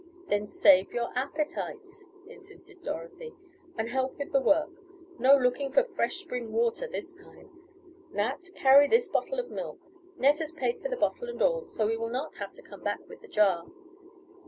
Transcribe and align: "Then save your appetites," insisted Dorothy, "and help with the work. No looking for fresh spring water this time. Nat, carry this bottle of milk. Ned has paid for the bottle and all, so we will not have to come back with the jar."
"Then 0.29 0.47
save 0.47 0.93
your 0.93 1.11
appetites," 1.15 2.05
insisted 2.25 2.81
Dorothy, 2.81 3.35
"and 3.77 3.87
help 3.87 4.17
with 4.17 4.31
the 4.31 4.41
work. 4.41 4.71
No 5.19 5.35
looking 5.37 5.71
for 5.71 5.83
fresh 5.83 6.15
spring 6.15 6.51
water 6.51 6.87
this 6.87 7.13
time. 7.13 7.51
Nat, 8.11 8.49
carry 8.55 8.87
this 8.87 9.07
bottle 9.09 9.37
of 9.39 9.51
milk. 9.51 9.77
Ned 10.17 10.39
has 10.39 10.51
paid 10.53 10.81
for 10.81 10.89
the 10.89 10.97
bottle 10.97 11.29
and 11.29 11.39
all, 11.39 11.67
so 11.67 11.85
we 11.85 11.97
will 11.97 12.09
not 12.09 12.33
have 12.37 12.51
to 12.53 12.63
come 12.63 12.81
back 12.83 13.07
with 13.07 13.21
the 13.21 13.27
jar." 13.27 13.67